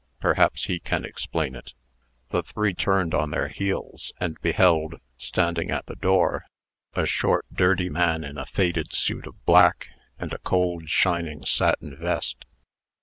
Perhaps 0.19 0.63
he 0.63 0.79
can 0.79 1.05
explain 1.05 1.53
it." 1.55 1.73
The 2.31 2.41
three 2.41 2.73
turned 2.73 3.13
on 3.13 3.29
their 3.29 3.49
heels, 3.49 4.11
and 4.19 4.41
beheld, 4.41 4.95
standing 5.15 5.69
at 5.69 5.85
the 5.85 5.93
door, 5.95 6.47
a 6.95 7.05
short, 7.05 7.45
dirty 7.53 7.87
man 7.87 8.23
in 8.23 8.39
a 8.39 8.47
faded 8.47 8.93
suit 8.93 9.27
of 9.27 9.45
black, 9.45 9.89
and 10.17 10.33
a 10.33 10.39
cold 10.39 10.89
shining 10.89 11.45
satin 11.45 11.95
vest. 11.95 12.45